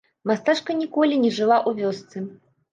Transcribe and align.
Мастачка 0.29 0.77
ніколі 0.79 1.21
не 1.27 1.31
жыла 1.37 1.61
ў 1.69 1.85
вёсцы. 1.85 2.29